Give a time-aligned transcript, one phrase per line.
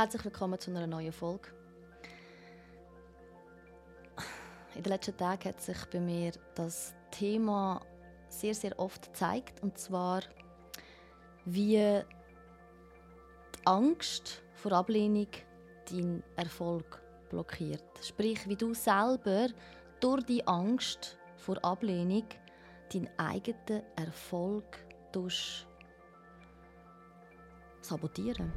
[0.00, 1.50] Herzlich willkommen zu einer neuen Folge.
[4.74, 7.82] In den letzten Tagen hat sich bei mir das Thema
[8.26, 9.62] sehr, sehr oft gezeigt.
[9.62, 10.22] Und zwar,
[11.44, 12.00] wie
[13.54, 15.28] die Angst vor Ablehnung
[15.90, 17.84] deinen Erfolg blockiert.
[18.02, 19.48] Sprich, wie du selber
[20.00, 22.24] durch die Angst vor Ablehnung
[22.90, 24.78] deinen eigenen Erfolg
[27.82, 28.50] sabotieren.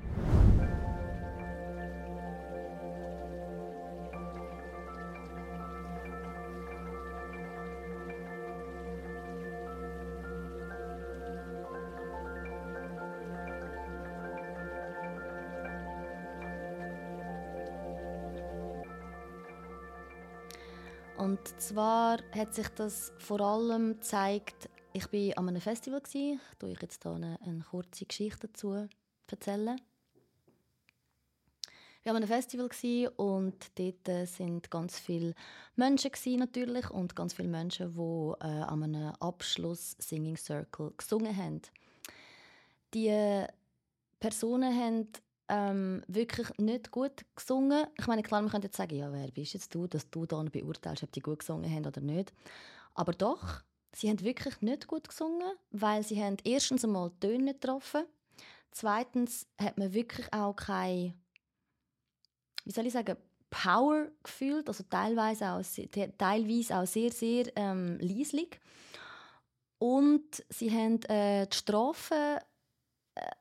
[21.24, 26.82] Und zwar hat sich das vor allem gezeigt, ich war an einem Festival, ich ich
[26.82, 28.90] jetzt hier eine, eine kurze Geschichte dazu
[29.32, 29.80] erzählen.
[32.04, 32.70] Wir waren an einem Festival
[33.16, 35.34] und dort sind ganz viele
[35.78, 41.62] Menschen natürlich und ganz viele Menschen, die äh, an einem Abschluss Singing Circle gesungen haben.
[42.94, 43.46] Die
[44.20, 45.08] Personen haben
[45.50, 47.88] ähm, wirklich nicht gut gesungen.
[47.98, 50.50] Ich meine, klar, man könnte jetzt sagen, ja, wer bist jetzt du, dass du dann
[50.50, 52.34] beurteilst, ob die gut gesungen haben oder nicht.
[52.94, 53.62] Aber doch,
[53.94, 58.06] sie haben wirklich nicht gut gesungen, weil sie haben erstens einmal Töne nicht getroffen.
[58.72, 61.14] Zweitens hat man wirklich auch keine,
[62.66, 63.18] wie soll ich sagen,
[63.50, 65.62] Power gefühlt, also teilweise auch,
[66.18, 68.60] teilweise auch sehr, sehr ähm, leislich.
[69.78, 72.40] Und sie haben äh, die Strafe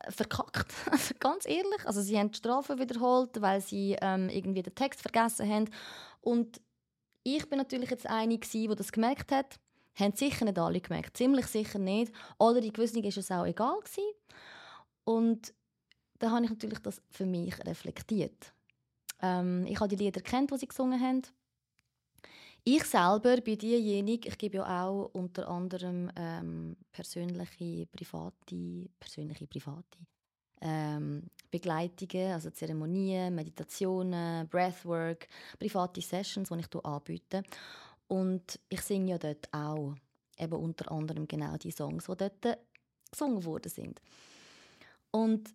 [0.08, 1.86] verkackt, also ganz ehrlich.
[1.86, 5.70] Also sie haben die Strafe wiederholt, weil sie ähm, irgendwie den Text vergessen haben.
[6.20, 6.60] Und
[7.24, 9.58] ich bin natürlich jetzt eine, die das gemerkt hat.
[9.94, 12.12] Haben sicher nicht alle gemerkt, ziemlich sicher nicht.
[12.38, 14.14] Oder in gewissen ist es auch egal gewesen.
[15.04, 15.52] Und
[16.18, 18.54] da habe ich natürlich das für mich reflektiert.
[19.20, 21.22] Ähm, ich habe die Lieder kennt, die sie gesungen haben.
[22.64, 29.98] Ich selber bin diejenige, ich gebe ja auch unter anderem ähm, persönliche, private, persönliche, private
[30.60, 35.26] ähm, Begleitungen, also Zeremonien, Meditationen, Breathwork,
[35.58, 37.42] private Sessions, die ich anbiete.
[38.06, 39.94] Und ich singe ja dort auch
[40.38, 42.58] eben unter anderem genau die Songs, die dort
[43.10, 44.00] gesungen worden sind.
[45.10, 45.52] Und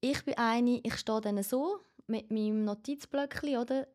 [0.00, 1.78] ich bin eine, ich stehe dann so
[2.08, 3.86] mit meinem Notizblöckchen, oder?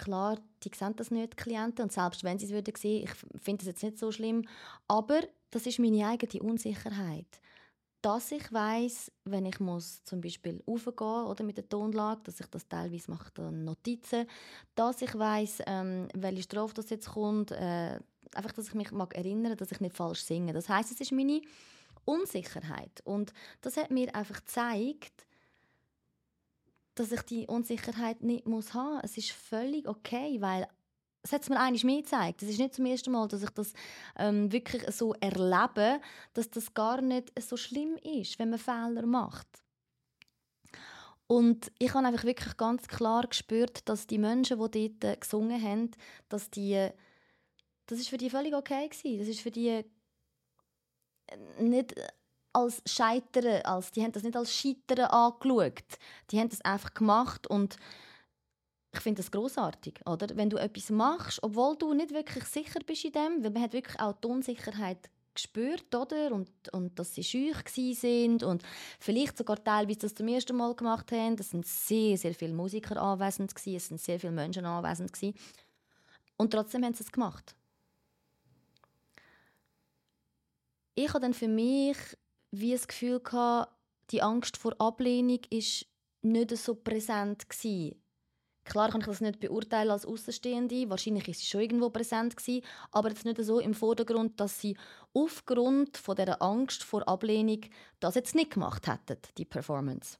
[0.00, 3.40] Klar, die sehen das nicht, die Klienten, und selbst wenn sie es würden sehen, ich
[3.42, 4.46] finde das jetzt nicht so schlimm,
[4.88, 7.26] aber das ist meine eigene Unsicherheit.
[8.00, 12.46] Dass ich weiß, wenn ich muss zum Beispiel aufgehen oder mit der Tonlage, dass ich
[12.46, 14.26] das teilweise mache, dann Notizen,
[14.74, 18.00] dass ich weiß, ähm, welche Strophe das jetzt kommt, äh,
[18.34, 20.54] einfach, dass ich mich mag erinnern, dass ich nicht falsch singe.
[20.54, 21.42] Das heißt, es ist meine
[22.06, 25.26] Unsicherheit und das hat mir einfach gezeigt,
[27.00, 29.04] dass ich die Unsicherheit nicht muss haben muss.
[29.04, 30.68] Es ist völlig okay, weil
[31.22, 32.42] es hat mir eigentlich mehr gezeigt.
[32.42, 33.72] Es ist nicht zum ersten Mal, dass ich das
[34.18, 36.00] ähm, wirklich so erlebe,
[36.34, 39.48] dass das gar nicht so schlimm ist, wenn man Fehler macht.
[41.26, 45.62] Und ich habe einfach wirklich ganz klar gespürt, dass die Menschen, die dort äh, gesungen
[45.62, 45.90] haben,
[46.28, 46.90] dass die,
[47.86, 49.18] das ist für die völlig okay war.
[49.18, 49.84] Das ist für die äh,
[51.60, 51.94] nicht
[52.52, 55.98] als Scheitern, als, die haben das nicht als Scheitern angeschaut.
[56.30, 57.76] Die haben das einfach gemacht und
[58.92, 60.36] ich finde das großartig, oder?
[60.36, 63.72] Wenn du etwas machst, obwohl du nicht wirklich sicher bist in dem, weil man hat
[63.72, 66.32] wirklich auch die Unsicherheit gespürt, oder?
[66.32, 68.64] Und, und dass sie schüch sind und
[68.98, 71.36] vielleicht sogar teilweise das zum ersten Mal gemacht haben.
[71.38, 75.34] Es sind sehr, sehr viele Musiker anwesend gewesen, es sind sehr viele Menschen anwesend gewesen.
[76.36, 77.54] Und trotzdem haben sie es gemacht.
[80.94, 81.96] Ich habe dann für mich
[82.50, 83.72] wie das Gefühl gehabt,
[84.10, 85.86] die Angst vor Ablehnung ist
[86.22, 88.02] nicht so präsent gewesen.
[88.64, 90.90] Klar kann ich das nicht beurteilen als Außenstehende.
[90.90, 94.76] Wahrscheinlich ist sie schon irgendwo präsent gewesen, aber jetzt nicht so im Vordergrund, dass sie
[95.14, 97.62] aufgrund von der Angst vor Ablehnung
[98.00, 100.18] das jetzt nicht gemacht hätten, die Performance.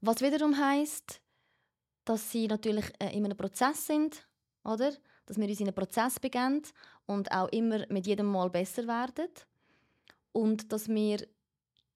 [0.00, 1.20] Was wiederum heißt,
[2.04, 4.26] dass sie natürlich äh, in einem Prozess sind,
[4.64, 4.92] oder?
[5.26, 6.62] Dass wir uns in einen Prozess beginnen
[7.06, 9.28] und auch immer mit jedem Mal besser werden
[10.38, 11.26] und dass wir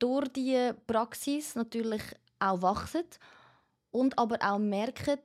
[0.01, 2.03] durch diese Praxis natürlich
[2.41, 3.05] auch wachsen
[3.93, 5.21] und aber auch merken,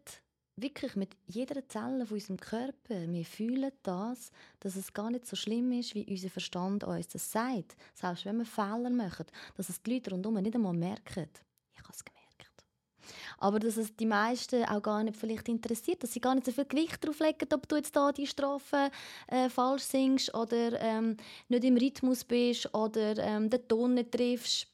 [0.56, 5.36] wirklich mit jeder Zelle von unserem Körper, wir fühlen das, dass es gar nicht so
[5.36, 7.76] schlimm ist, wie unser Verstand uns das sagt.
[7.96, 9.26] Selbst wenn wir Fehler machen,
[9.56, 11.30] dass es die Leute rundherum nicht einmal merken.
[11.74, 12.17] Ich habe es gemerkt.
[13.38, 16.52] Aber dass es die meisten auch gar nicht vielleicht interessiert, dass sie gar nicht so
[16.52, 18.90] viel Gewicht darauf legen, ob du jetzt da die Strophe
[19.28, 21.18] äh, falsch singst oder ähm,
[21.48, 24.68] nicht im Rhythmus bist oder ähm, den Ton nicht triffst.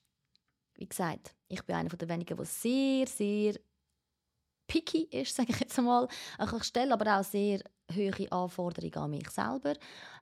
[0.76, 3.56] Wie gesagt, Ich bin einer der wenigen, der sehr, sehr
[4.68, 6.08] picky ist, sage ich jetzt einmal.
[6.40, 7.60] Ich stelle aber auch sehr
[7.94, 9.74] hohe Anforderungen an mich selber,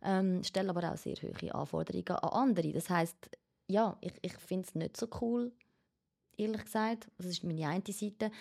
[0.04, 2.74] ähm, stelle aber auch sehr hohe Anforderungen an andere.
[2.74, 3.30] Das heißt,
[3.68, 5.54] ja, ich, ich finde es nicht so cool,
[6.38, 7.07] ehrlich gesagt.
[7.18, 8.31] Das ist meine eine Seite.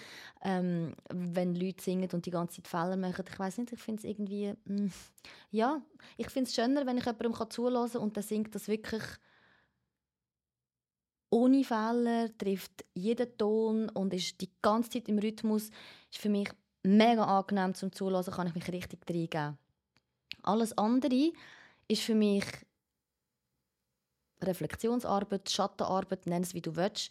[0.42, 4.00] Ähm, wenn Leute singen und die ganze Zeit Fehler machen, ich weiß nicht, ich finde
[4.00, 4.92] es irgendwie, mh, mm,
[5.50, 5.82] ja,
[6.16, 9.02] ich finde es schöner, wenn ich jemandem zulassen kann und der singt das wirklich
[11.30, 15.70] ohne Fehler, trifft jeden Ton und ist die ganze Zeit im Rhythmus,
[16.10, 16.50] ist für mich
[16.82, 19.58] mega angenehm zum Zulassen, kann ich mich richtig reingeben.
[20.42, 21.32] Alles andere
[21.86, 22.44] ist für mich
[24.42, 27.10] Reflexionsarbeit, Schattenarbeit, nenn es wie du willst.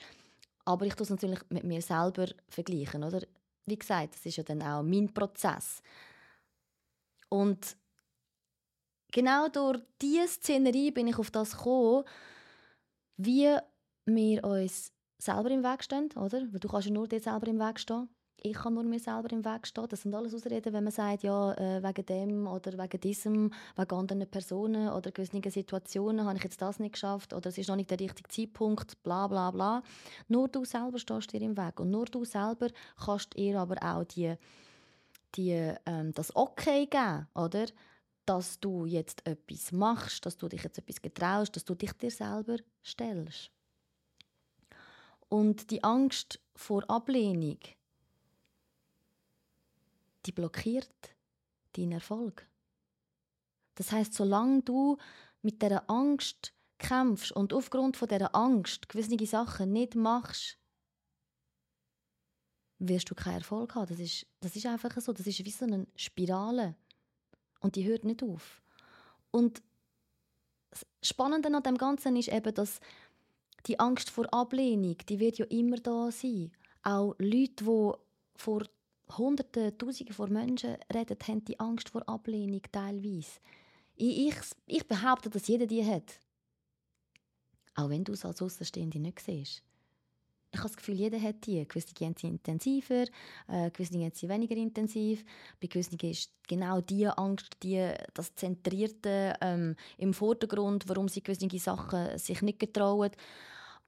[0.69, 3.24] Aber ich tue es natürlich mit mir selber vergleichen, oder?
[3.66, 5.81] Wie gesagt, das ist ja dann auch mein Prozess.
[7.27, 7.75] Und
[9.12, 12.04] genau durch diese Szenerie bin ich auf das gekommen,
[13.18, 13.57] wie
[14.06, 16.42] wir uns selber im Weg stehen, oder?
[16.51, 18.07] Weil du kannst ja nur dir selber im Weg stehen
[18.42, 19.88] ich kann nur mir selber im Weg stehen.
[19.90, 23.96] Das sind alles Ausreden, wenn man sagt, ja, äh, wegen dem oder wegen diesem, wegen
[23.96, 27.76] anderen Personen oder gewissen Situationen habe ich jetzt das nicht geschafft oder es ist noch
[27.76, 29.84] nicht der richtige Zeitpunkt, bla bla bla.
[30.28, 32.68] Nur du selber stehst dir im Weg und nur du selber
[33.04, 34.36] kannst ihr aber auch die,
[35.36, 37.66] die, ähm, das Okay geben, oder?
[38.26, 42.12] dass du jetzt etwas machst, dass du dich jetzt etwas getraust, dass du dich dir
[42.12, 43.50] selber stellst.
[45.30, 47.58] Und die Angst vor Ablehnung,
[50.25, 51.16] die blockiert
[51.74, 52.48] deinen Erfolg.
[53.75, 54.98] Das heißt, solange du
[55.42, 60.57] mit der Angst kämpfst und aufgrund von dieser Angst gewisse Sachen nicht machst,
[62.80, 63.88] wirst du keinen Erfolg haben.
[63.88, 65.13] Das ist, das ist einfach so.
[65.13, 66.75] Das ist wie so eine Spirale.
[67.60, 68.63] Und die hört nicht auf.
[69.31, 69.62] Und
[70.71, 72.80] das Spannende an dem Ganzen ist eben, dass
[73.66, 76.51] die Angst vor Ablehnung, die wird ja immer da sein.
[76.83, 77.92] Auch Leute, die
[78.36, 78.63] vor
[79.18, 83.40] Hunderte, Tausende von Menschen reden, haben die Angst vor Ablehnung teilweise.
[83.96, 84.36] Ich,
[84.66, 86.20] ich behaupte, dass jeder die hat.
[87.76, 89.64] Auch wenn du es als Außenstehende nicht siehst.
[90.52, 91.68] Ich habe das Gefühl, jeder hat die.
[91.68, 93.06] Gewisse haben sie intensiver,
[93.48, 95.24] äh, gewisse haben sie weniger intensiv.
[95.62, 101.60] Bei gewissen ist genau die Angst, die, das Zentrierte ähm, im Vordergrund, warum sie gewisse
[101.60, 103.12] Sachen sich nicht getrauen.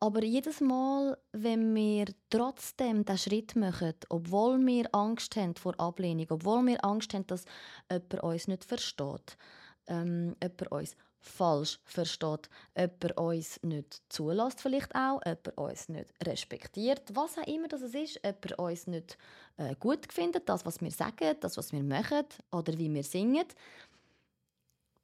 [0.04, 6.26] Aber jedes Mal, wenn wir trotzdem den Schritt machen, obwohl wir Angst haben vor Ablehnung,
[6.32, 7.46] obwohl wir Angst haben, dass
[7.88, 9.38] jemand uns nicht versteht,
[9.86, 17.04] ähm, jemand uns falsch versteht, jemand uns nicht zulässt, vielleicht auch, jemand uns nicht respektiert,
[17.14, 19.20] was auch immer das ist, jemand uns nicht
[19.58, 23.46] äh, gut findet, das, was wir sagen, das, was wir machen oder wie wir singen,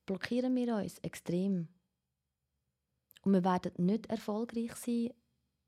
[0.08, 1.68] blockieren wir uns extrem.
[3.28, 5.12] Und wir werden nicht erfolgreich sein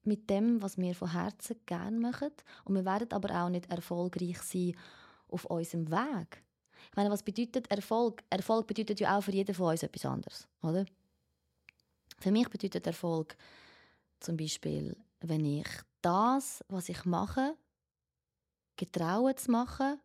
[0.04, 2.32] mit dem, was wir von Herzen gerne machen.
[2.64, 4.78] Und wir werden aber auch nicht erfolgreich sein
[5.28, 6.42] auf unserem Weg.
[6.90, 8.24] Ich meine, was bedeutet Erfolg?
[8.30, 10.86] Erfolg bedeutet ja auch für jeden von uns etwas anderes, oder?
[12.20, 13.36] Für mich bedeutet Erfolg
[14.22, 15.68] zum Beispiel, wenn ich
[16.02, 17.58] das, was ich mache,
[18.78, 20.00] getraue zu machen,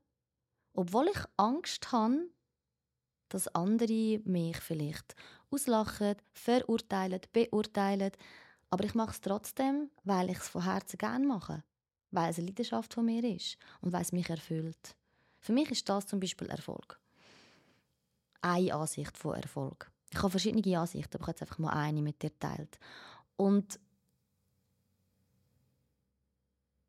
[0.73, 2.29] obwohl ich Angst habe,
[3.29, 5.15] dass andere mich vielleicht
[5.51, 8.13] auslachen, verurteilen, beurteilen.
[8.71, 11.65] Aber ich mache es trotzdem, weil ich es von Herzen gerne mache.
[12.11, 14.97] Weil es eine Leidenschaft von mir ist und weil es mich erfüllt.
[15.41, 17.01] Für mich ist das zum Beispiel Erfolg.
[18.41, 19.91] Eine Ansicht von Erfolg.
[20.11, 22.79] Ich habe verschiedene Ansichten, aber ich habe jetzt einfach mal eine mit dir teilt.
[23.37, 23.81] Und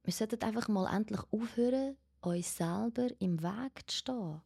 [0.04, 4.42] wir sollten einfach mal endlich aufhören, uns selber im Weg zu stehen.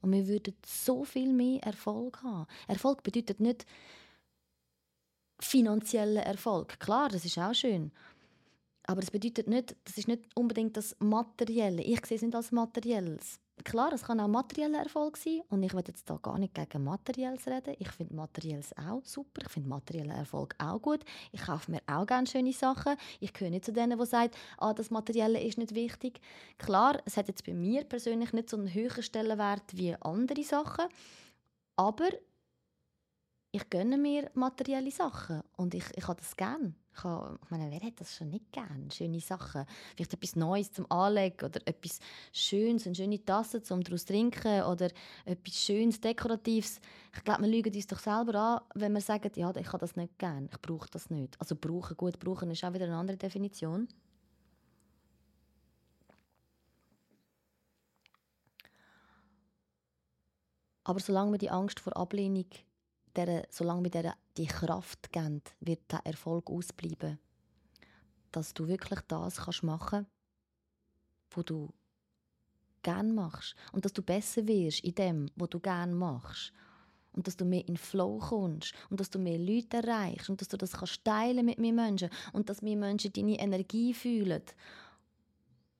[0.00, 2.46] Und wir würden so viel mehr Erfolg haben.
[2.68, 3.66] Erfolg bedeutet nicht
[5.40, 6.78] finanzieller Erfolg.
[6.80, 7.92] Klar, das ist auch schön.
[8.84, 11.82] Aber es bedeutet nicht, das ist nicht unbedingt das Materielle.
[11.82, 15.74] Ich sehe es nicht als Materielles klar, es kann auch materieller Erfolg sein und ich
[15.74, 17.74] will jetzt da gar nicht gegen Materielles reden.
[17.78, 21.04] Ich finde Materielles auch super, ich finde materiellen Erfolg auch gut.
[21.32, 22.96] Ich kaufe mir auch gerne schöne Sachen.
[23.20, 26.20] Ich gehöre nicht zu denen, die sagen, ah, das Materielle ist nicht wichtig.
[26.58, 30.86] Klar, es hat jetzt bei mir persönlich nicht so einen höheren Stellenwert wie andere Sachen,
[31.76, 32.08] aber
[33.52, 36.74] ich gönne mir materielle Sachen und ich, ich habe das gerne.
[36.94, 38.90] Ich, meine, wer hat das schon nicht gern?
[38.90, 39.64] Schöne Sachen.
[39.94, 42.00] Vielleicht etwas Neues zum Anlegen oder etwas
[42.32, 44.90] Schönes, eine schöne Tasse zum daraus trinken oder
[45.24, 46.80] etwas Schönes, Dekoratives.
[47.14, 49.94] Ich glaube, wir lügen uns doch selber an, wenn wir sagen, ja, ich habe das
[49.94, 51.40] nicht gern, ich brauche das nicht.
[51.40, 53.86] Also brauchen, gut brauchen ist auch wieder eine andere Definition.
[60.88, 62.46] Aber solange wir die Angst vor Ablehnung
[63.26, 67.18] der, solange wir der die Kraft geben, wird der Erfolg ausbleiben.
[68.30, 70.06] dass du wirklich das kannst machen
[71.34, 71.72] was du
[72.82, 73.54] gerne machst.
[73.72, 76.52] Und dass du besser wirst in dem, was du gerne machst.
[77.12, 78.74] Und dass du mehr in Flow kommst.
[78.90, 80.30] Und dass du mehr Leute erreichst.
[80.30, 82.10] Und dass du das kannst teilen mit mehr Menschen.
[82.32, 84.42] Und dass mehr Menschen deine Energie fühlen.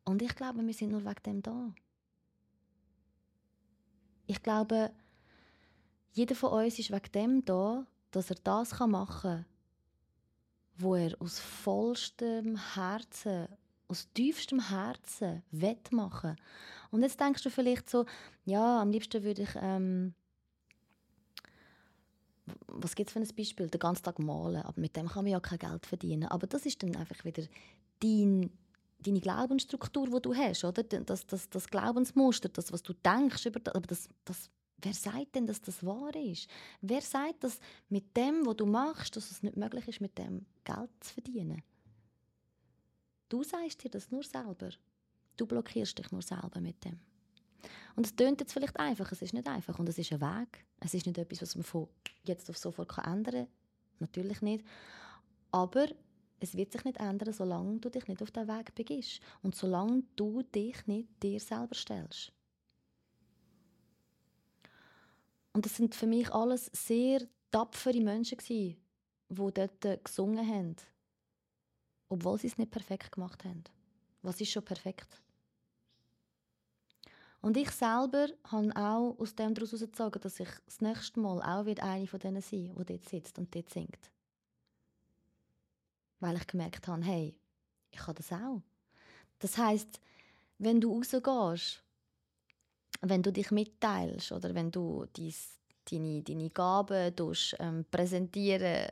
[0.05, 1.75] Und ich glaube, wir sind nur wegen dem da.
[4.27, 4.91] Ich glaube,
[6.19, 9.47] jeder von uns ist wegen dem da, dass er das machen kann,
[10.77, 13.47] wo er aus vollstem Herzen,
[13.87, 16.35] aus tiefstem Herzen wettmachen.
[16.91, 18.05] Und jetzt denkst du vielleicht so,
[18.45, 20.13] ja, am liebsten würde ich, ähm,
[22.67, 23.69] was gibt es für ein Beispiel?
[23.69, 26.29] Den ganzen Tag malen, aber mit dem kann man ja kein Geld verdienen.
[26.29, 27.45] Aber das ist dann einfach wieder
[28.01, 28.51] dein,
[28.99, 30.83] deine Glaubensstruktur, die du hast, oder?
[30.83, 35.35] Das, das, das Glaubensmuster, das, was du denkst über das, aber das, das Wer sagt
[35.35, 36.49] denn, dass das wahr ist?
[36.81, 37.59] Wer sagt, dass
[37.89, 41.63] mit dem, was du machst, dass es nicht möglich ist, mit dem Geld zu verdienen?
[43.29, 44.71] Du sagst dir das nur selber.
[45.37, 47.01] Du blockierst dich nur selber mit dem.
[47.97, 50.65] Und es tönt jetzt vielleicht einfach, es ist nicht einfach und es ist ein Weg.
[50.79, 51.89] Es ist nicht etwas, was man von
[52.23, 53.49] jetzt auf sofort ändern kann.
[53.99, 54.65] Natürlich nicht.
[55.51, 55.89] Aber
[56.39, 60.05] es wird sich nicht ändern, solange du dich nicht auf den Weg begibst und solange
[60.15, 62.33] du dich nicht dir selber stellst.
[65.53, 68.77] Und das sind für mich alles sehr tapfere Menschen die
[69.29, 70.77] dort gesungen haben,
[72.09, 73.65] obwohl sie es nicht perfekt gemacht haben.
[74.23, 75.23] Was ist schon perfekt?
[77.41, 81.67] Und ich selber habe auch aus dem daraus gezogen, dass ich das nächste Mal auch
[81.67, 84.11] eine von denen sein die dort sitzt und dort singt.
[86.21, 87.37] Weil ich gemerkt habe, hey,
[87.91, 88.63] ich kann das auch.
[89.39, 90.01] Das heißt,
[90.59, 91.85] wenn du rausgehst,
[93.01, 95.59] wenn du dich mitteilst oder wenn du dies,
[95.91, 98.89] deine, deine Gaben tust, ähm, präsentieren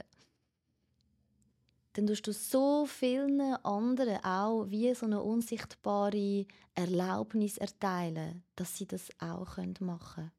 [1.96, 6.44] dann tust du so vielen anderen auch wie so eine unsichtbare
[6.74, 10.32] Erlaubnis erteilen, dass sie das auch machen können.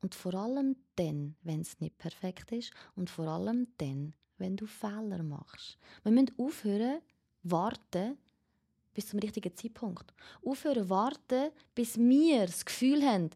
[0.00, 4.64] Und vor allem dann, wenn es nicht perfekt ist und vor allem dann, wenn du
[4.64, 5.76] Fehler machst.
[6.02, 7.02] Wir müssen aufhören,
[7.42, 8.16] warten
[9.00, 10.12] bis zum richtigen Zeitpunkt.
[10.44, 13.30] Aufhören, warten, bis wir das Gefühl haben,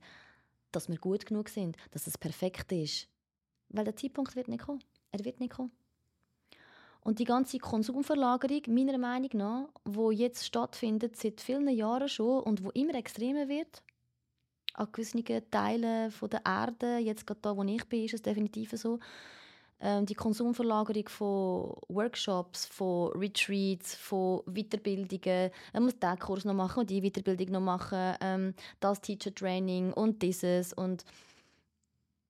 [0.72, 3.08] dass wir gut genug sind, dass es perfekt ist.
[3.70, 4.84] Weil der Zeitpunkt wird nicht kommen.
[5.10, 5.72] Er wird nicht kommen.
[7.00, 12.62] Und die ganze Konsumverlagerung, meiner Meinung nach, wo jetzt stattfindet seit vielen Jahren schon und
[12.62, 13.82] wo immer extremer wird,
[14.74, 18.98] an gewissen Teilen der Erde, jetzt gerade da, wo ich bin, ist es definitiv so,
[19.80, 25.50] die Konsumverlagerung von Workshops, von Retreats, von Weiterbildungen.
[25.72, 29.92] Man muss diesen Kurs noch machen und die Weiterbildung noch machen, ähm, das Teacher Training
[29.92, 31.04] und dieses und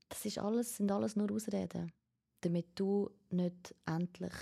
[0.08, 1.92] das ist alles, sind alles nur Ausreden,
[2.42, 4.34] damit du nicht endlich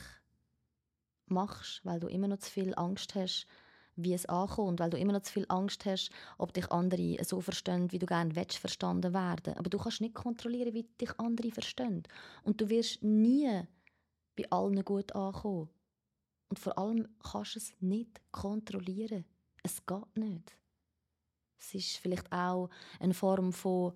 [1.26, 3.46] machst, weil du immer noch zu viel Angst hast,
[3.96, 7.40] wie es ankommt, weil du immer noch zu viel Angst hast, ob dich andere so
[7.40, 9.54] verstehen, wie du gerne willst, verstanden werden.
[9.56, 12.02] Aber du kannst nicht kontrollieren, wie dich andere verstehen.
[12.42, 13.62] Und du wirst nie
[14.36, 15.68] bei allen gut ankommen.
[16.48, 19.24] Und vor allem kannst du es nicht kontrollieren.
[19.62, 20.56] Es geht nicht.
[21.58, 22.68] Es ist vielleicht auch
[22.98, 23.92] eine Form von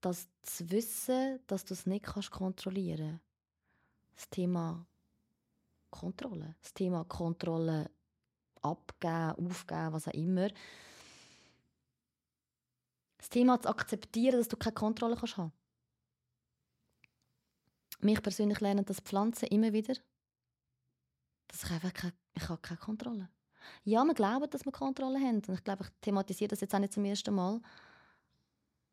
[0.00, 3.26] das zu wissen, dass du es nicht kontrollieren kannst
[4.16, 4.86] das Thema
[6.00, 6.54] Kontrolle.
[6.62, 7.90] Das Thema Kontrolle
[8.62, 10.48] abgeben, aufgeben, was auch immer.
[13.18, 15.52] Das Thema zu akzeptieren, dass du keine Kontrolle kannst haben
[18.00, 19.94] Mich persönlich lernen das Pflanzen immer wieder,
[21.48, 23.28] dass ich einfach keine, ich habe keine Kontrolle
[23.84, 25.42] Ja, wir glauben, dass wir Kontrolle haben.
[25.46, 27.60] Und ich glaube, ich thematisiere das jetzt auch nicht zum ersten Mal.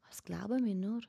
[0.08, 1.02] Was glauben wir nur?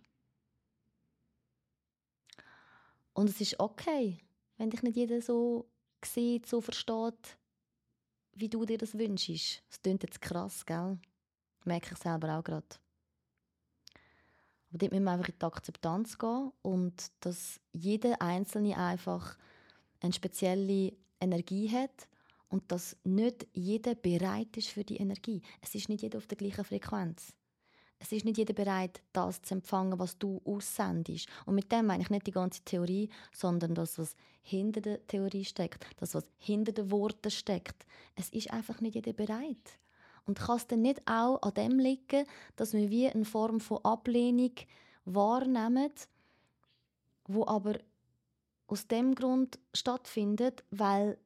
[3.14, 4.18] Und es ist okay,
[4.56, 5.70] wenn dich nicht jeder so
[6.06, 7.38] sieht, so versteht,
[8.34, 9.62] wie du dir das wünschst.
[9.70, 10.99] Es klingt jetzt krass, gell?
[11.64, 12.66] Merke ich selber auch gerade.
[14.68, 19.38] Aber dort müssen wir einfach in die Akzeptanz gehen und dass jeder Einzelne einfach
[20.00, 22.08] eine spezielle Energie hat
[22.49, 25.42] und dass nicht jeder bereit ist für die Energie.
[25.61, 27.34] Es ist nicht jeder auf der gleichen Frequenz.
[28.04, 31.26] Es ist nicht jeder bereit, das zu empfangen, was du aussendest.
[31.46, 35.46] Und mit dem meine ich nicht die ganze Theorie, sondern das, was hinter der Theorie
[35.46, 37.87] steckt, das, was hinter den Worten steckt.
[38.14, 39.78] Es ist einfach nicht jeder bereit.
[40.26, 43.82] Und kann es dann nicht auch an dem liegen, dass wir wie eine Form von
[43.87, 44.52] Ablehnung
[45.06, 45.90] wahrnehmen,
[47.26, 47.78] wo aber
[48.66, 51.16] aus dem Grund stattfindet, weil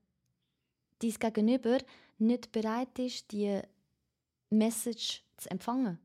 [1.02, 1.78] dies Gegenüber
[2.18, 3.62] nicht bereit ist, die
[4.50, 5.98] Message zu empfangen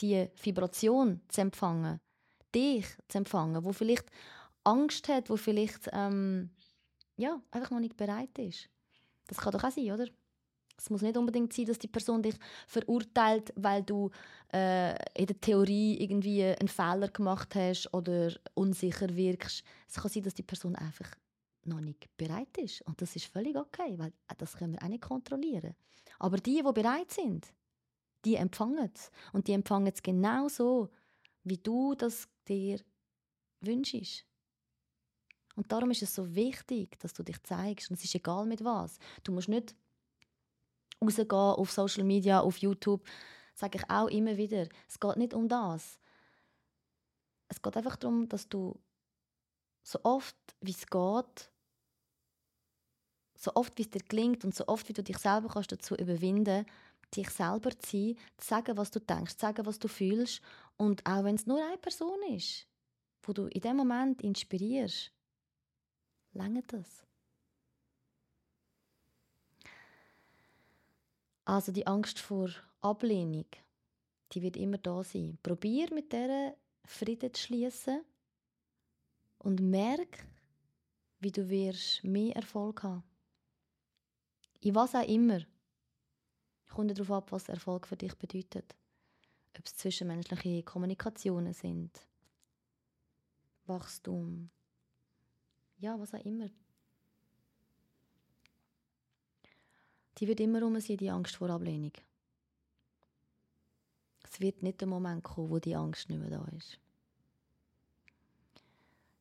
[0.00, 2.00] die Vibration zu empfangen,
[2.54, 4.06] dich zu empfangen, wo vielleicht
[4.64, 6.50] Angst hat, wo vielleicht ähm,
[7.16, 8.68] ja, einfach noch nicht bereit ist.
[9.26, 10.06] Das kann doch auch sein, oder?
[10.76, 12.34] Es muss nicht unbedingt sein, dass die Person dich
[12.66, 14.10] verurteilt, weil du
[14.52, 19.62] äh, in der Theorie irgendwie einen Fehler gemacht hast oder unsicher wirkst.
[19.88, 21.10] Es kann sein, dass die Person einfach
[21.64, 22.82] noch nicht bereit ist.
[22.82, 25.74] Und das ist völlig okay, weil das können wir auch nicht kontrollieren.
[26.18, 27.52] Aber die, die bereit sind,
[28.24, 29.10] die empfangen es.
[29.32, 30.90] Und die empfangen es genau so,
[31.42, 32.80] wie du das dir
[33.60, 34.24] wünschst.
[35.56, 37.90] Und darum ist es so wichtig, dass du dich zeigst.
[37.90, 38.98] Und es ist egal mit was.
[39.22, 39.74] Du musst nicht
[41.00, 43.04] rausgehen auf Social Media, auf YouTube.
[43.52, 44.68] Das sage ich auch immer wieder.
[44.88, 45.98] Es geht nicht um das.
[47.48, 48.80] Es geht einfach darum, dass du
[49.82, 51.50] so oft, wie es geht,
[53.36, 55.94] so oft, wie es dir gelingt und so oft, wie du dich selber kannst dazu
[55.94, 56.66] überwinden
[57.16, 60.40] dich selber zu sein, zu sagen, was du denkst, zu sagen, was du fühlst
[60.76, 62.66] und auch wenn es nur eine Person ist,
[63.22, 65.12] wo du in dem Moment inspirierst,
[66.32, 67.04] lange das.
[71.44, 73.46] Also die Angst vor Ablehnung,
[74.32, 75.38] die wird immer da sein.
[75.42, 76.56] Probier mit der
[76.86, 78.02] Frieden zu schließen
[79.38, 80.26] und merk,
[81.20, 83.04] wie du wirst mehr Erfolg haben.
[84.60, 85.40] In was auch immer.
[86.74, 88.74] Kommt darauf ab, was Erfolg für dich bedeutet.
[89.56, 92.00] Ob es zwischenmenschliche Kommunikationen sind,
[93.66, 94.50] Wachstum,
[95.78, 96.50] ja, was auch immer.
[100.18, 101.92] Die wird immer um sein, die Angst vor Ablehnung.
[104.24, 106.80] Es wird nicht der Moment kommen, wo die Angst nicht mehr da ist.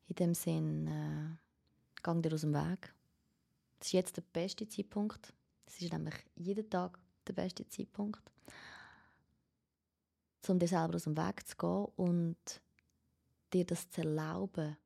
[0.08, 2.96] In dem Sinn, äh, gang dir aus dem Weg.
[3.78, 5.32] Das ist jetzt der beste Zeitpunkt.
[5.66, 8.22] Das ist nämlich jeden Tag der beste Zeitpunkt,
[10.48, 12.62] um dir selber aus dem Weg zu gehen und
[13.54, 14.78] dir das zu erlauben.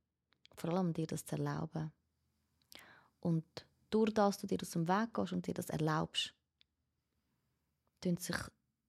[0.55, 1.91] Vor allem dir das zu erlauben.
[3.19, 6.33] Und durch das du dir aus dem Weg gehst und dir das erlaubst,
[8.01, 8.35] tun sich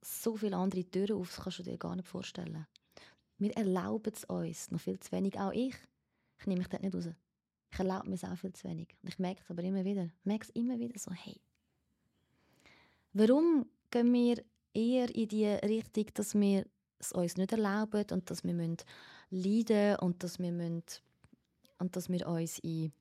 [0.01, 2.67] so viele andere Türen auf, das kannst du dir gar nicht vorstellen.
[3.39, 5.75] Wir erlauben es uns noch viel zu wenig, auch ich.
[6.41, 7.09] Ich nehme mich dort nicht raus.
[7.71, 8.97] Ich erlaube mir es auch viel zu wenig.
[9.03, 10.05] Und ich merke es aber immer wieder.
[10.05, 11.41] Ich merke es immer wieder so, hey,
[13.19, 14.43] warum gehen wir
[14.75, 16.65] eher in die Richtung, dass wir
[16.99, 18.77] es uns nicht erlauben und dass wir leiden
[19.31, 20.83] müssen und dass wir, müssen,
[21.79, 22.93] und dass wir uns in,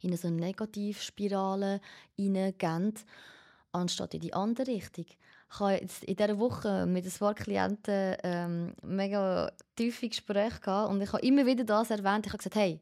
[0.00, 1.80] in so eine Negativspirale
[2.16, 2.94] hineingehen,
[3.72, 5.06] anstatt in die andere Richtung.
[5.06, 10.90] Ich habe jetzt in dieser Woche mit ein paar Klienten ähm, mega tiefe Gespräche gehabt
[10.90, 12.26] und ich habe immer wieder das erwähnt.
[12.26, 12.80] Ich habe gesagt, hey,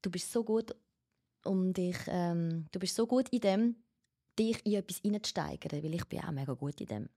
[0.00, 0.74] du bist so gut
[1.44, 3.76] um dich, ähm, du bist so gut in dem,
[4.38, 7.08] dich in etwas hineinzusteigern, weil ich bin auch mega gut in dem.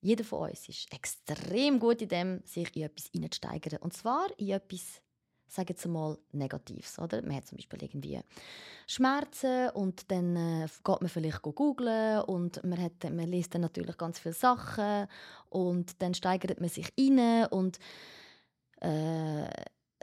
[0.00, 3.80] Jeder von uns ist extrem gut in dem, sich in etwas hineinzusteigern.
[3.80, 5.02] Und zwar in etwas,
[5.48, 6.98] sagen wir mal, Negatives.
[6.98, 7.22] Oder?
[7.22, 8.20] Man hat zum Beispiel irgendwie
[8.86, 13.96] Schmerzen und dann äh, geht man vielleicht googlen und man, hat, man liest dann natürlich
[13.96, 15.08] ganz viele Sachen
[15.48, 17.78] und dann steigert man sich rein und
[18.80, 19.48] äh,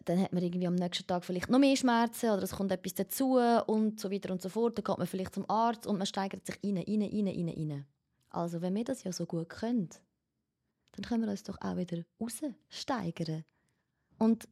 [0.06, 2.94] dann hat man irgendwie am nächsten Tag vielleicht noch mehr Schmerzen oder es kommt etwas
[2.94, 3.38] dazu
[3.68, 4.78] und so weiter und so fort.
[4.78, 7.86] Dann geht man vielleicht zum Arzt und man steigert sich rein, rein, rein, rein, rein.
[8.30, 9.90] Also wenn wir das ja so gut können,
[10.94, 13.44] dann können wir uns doch auch wieder raussteigern.
[14.20, 14.48] Und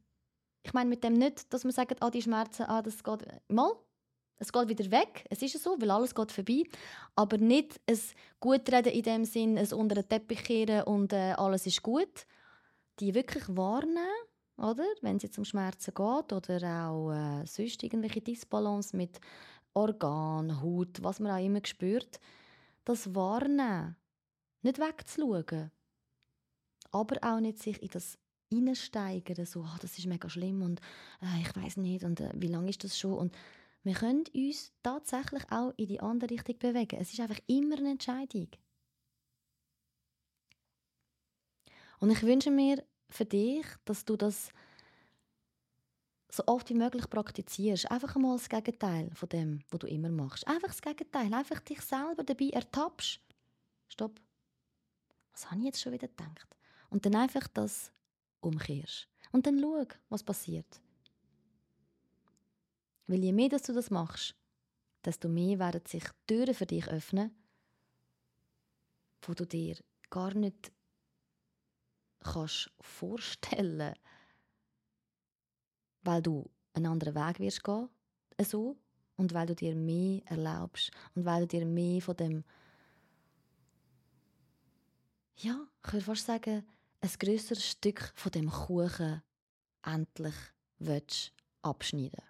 [0.62, 3.72] ich meine mit dem nicht, dass man sagt, ah, die Schmerzen, ah, das geht mal,
[4.38, 6.64] es geht wieder weg, es ist so, weil alles geht vorbei,
[7.14, 7.98] aber nicht ein
[8.40, 12.26] Gutreden in dem Sinn, es unter den Teppich kehren und äh, alles ist gut.
[13.00, 14.06] Die wirklich wahrnehmen
[14.56, 14.84] oder?
[15.00, 19.20] Wenn es jetzt um Schmerzen geht oder auch äh, sonst irgendwelche Disbalance mit
[19.74, 22.20] Organ, Haut, was man auch immer spürt,
[22.84, 23.96] das wahrnehmen,
[24.62, 25.70] nicht wegzuschauen,
[26.90, 28.18] aber auch nicht sich in das
[28.50, 30.80] hineinsteigern, so, oh, das ist mega schlimm und
[31.22, 33.36] äh, ich weiß nicht und äh, wie lange ist das schon und
[33.84, 37.00] wir können uns tatsächlich auch in die andere Richtung bewegen.
[37.00, 38.48] Es ist einfach immer eine Entscheidung.
[41.98, 44.50] Und ich wünsche mir für dich, dass du das
[46.30, 47.90] so oft wie möglich praktizierst.
[47.90, 50.46] Einfach mal das Gegenteil von dem, was du immer machst.
[50.46, 51.32] Einfach das Gegenteil.
[51.32, 53.20] Einfach dich selber dabei ertappst.
[53.88, 54.18] Stopp.
[55.32, 56.56] Was habe ich jetzt schon wieder gedacht?
[56.88, 57.92] Und dann einfach das
[58.40, 59.08] umkehrst.
[59.30, 60.80] Und dann schau, was passiert.
[63.06, 64.34] Weil je mehr dass du das machst,
[65.04, 67.34] desto mehr werden sich Türen für dich öffnen,
[69.22, 69.76] wo du dir
[70.10, 70.72] gar nicht
[72.22, 73.94] kannst vorstellen
[76.02, 77.88] weil du einen anderen Weg wirst gehen,
[78.42, 78.76] so,
[79.16, 82.44] und weil du dir mehr erlaubst und weil du dir mehr von dem,
[85.36, 86.66] ja, ich würde fast sagen,
[87.00, 89.22] ein grösseres Stück von dem Kuchen
[89.84, 90.34] endlich
[90.78, 91.32] willst
[91.62, 92.22] abschneiden.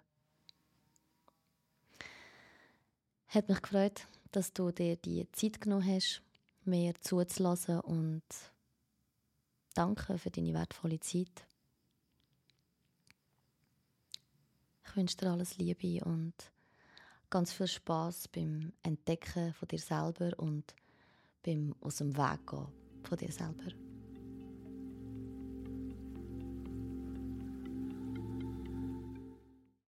[3.27, 6.21] Hat mich gefreut, dass du dir die Zeit genommen hast,
[6.65, 8.23] mir zuzulassen und
[9.73, 11.47] danke für deine wertvolle Zeit.
[14.85, 16.33] Ich wünsche dir alles Liebe und
[17.29, 20.75] ganz viel Spaß beim Entdecken von dir selber und
[21.43, 22.67] beim aus dem Weg gehen
[23.03, 23.82] von dir selber.